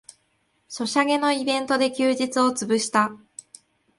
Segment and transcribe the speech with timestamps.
[0.67, 3.11] ソシャゲのイベントで休日をつぶした